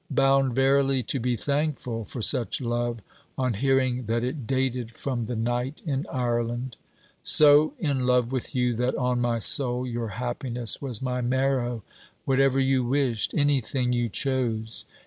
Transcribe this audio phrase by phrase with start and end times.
[0.09, 3.01] Bound verily to be thankful for such love,
[3.37, 6.75] on hearing that it dated from the night in Ireland....
[7.21, 11.83] 'So in love with you that, on my soul, your happiness was my marrow
[12.25, 14.85] whatever you wished; anything you chose.